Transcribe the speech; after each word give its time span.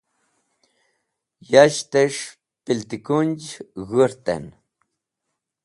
Yashtẽs̃h 1.51 2.23
plikunj 2.63 3.39
k̃hũrtẽn. 3.87 4.45